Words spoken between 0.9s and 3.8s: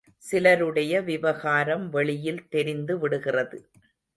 விவகாரம் வெளியில் தெரிந்து விடுகிறது.